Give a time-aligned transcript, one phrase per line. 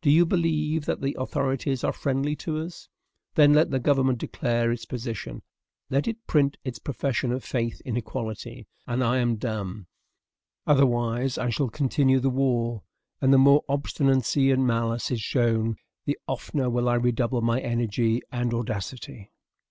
[0.00, 2.88] Do you believe that the authorities are friendly to us?
[3.34, 5.42] Then let the government declare its position;
[5.90, 9.86] let it print its profession of faith in equality, and I am dumb.
[10.66, 12.84] Otherwise, I shall continue the war;
[13.20, 18.22] and the more obstinacy and malice is shown, the oftener will I redouble my energy
[18.32, 19.30] and audacity.